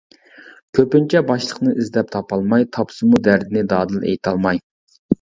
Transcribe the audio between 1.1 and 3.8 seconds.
باشلىقنى ئىزدەپ تاپالماي، تاپسىمۇ دەردىنى